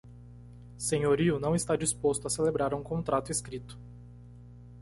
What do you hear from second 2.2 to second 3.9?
a celebrar um contrato escrito